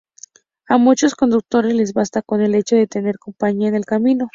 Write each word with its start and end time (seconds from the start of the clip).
A 0.67 0.79
muchos 0.79 1.13
conductores 1.13 1.75
les 1.75 1.93
basta 1.93 2.23
con 2.23 2.41
el 2.41 2.55
hecho 2.55 2.75
de 2.75 2.87
tener 2.87 3.19
compañía 3.19 3.67
en 3.67 3.75
el 3.75 3.85
camino. 3.85 4.29